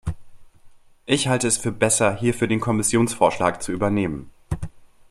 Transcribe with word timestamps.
Ich 1.05 1.27
halte 1.27 1.47
es 1.47 1.59
für 1.59 1.71
besser, 1.71 2.15
hierfür 2.15 2.47
den 2.47 2.59
Kommissionsvorschlag 2.59 3.61
zu 3.61 3.71
übernehmen. 3.71 4.31